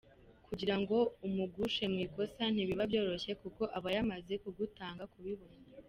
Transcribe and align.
Kugira 0.47 0.75
ngo 0.81 0.97
umugushe 1.27 1.83
mu 1.91 1.97
ikosa 2.05 2.43
ntibiba 2.53 2.83
byoroshye 2.91 3.31
kuko 3.41 3.61
aba 3.77 3.89
yamaze 3.95 4.33
kugutanga 4.43 5.03
kubibona. 5.13 5.55